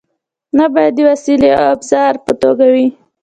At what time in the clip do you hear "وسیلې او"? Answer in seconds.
1.09-1.63